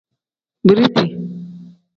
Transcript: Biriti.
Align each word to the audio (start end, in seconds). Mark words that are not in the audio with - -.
Biriti. 0.67 1.05